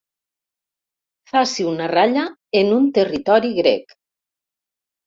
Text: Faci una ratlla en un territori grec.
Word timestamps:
Faci 1.33 1.67
una 1.73 1.91
ratlla 1.93 2.25
en 2.63 2.73
un 2.81 2.91
territori 2.99 3.57
grec. 3.61 3.97